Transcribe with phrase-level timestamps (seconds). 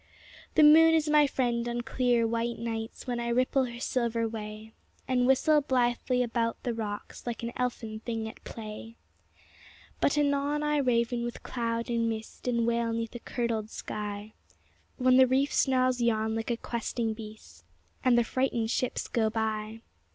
[0.55, 4.73] The moon is my friend on clear, white nights When I ripple her silver way.
[5.07, 8.95] And whistle blithely about the rocks Like an elfin thing at play;
[9.99, 14.33] But anon I ravin with cloud and mist And wail 'neath a curdled sky,
[14.97, 17.63] When the reef snarls yon like a questing beast.
[18.03, 19.81] And the frightened ships go by.